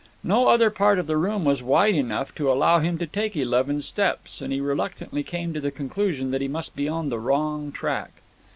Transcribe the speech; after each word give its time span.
No 0.23 0.47
other 0.47 0.71
part 0.71 0.97
of 0.97 1.05
the 1.05 1.15
room 1.15 1.45
was 1.45 1.61
wide 1.61 1.93
enough 1.93 2.33
to 2.33 2.51
allow 2.51 2.79
him 2.79 2.97
to 2.97 3.05
take 3.05 3.35
eleven 3.37 3.81
steps, 3.83 4.41
and 4.41 4.51
he 4.51 4.59
reluctantly 4.59 5.21
came 5.21 5.53
to 5.53 5.61
the 5.61 5.69
conclusion 5.69 6.31
that 6.31 6.41
he 6.41 6.47
must 6.47 6.75
be 6.75 6.87
on 6.89 7.09
the 7.09 7.19
wrong 7.19 7.71
tack. 7.71 8.09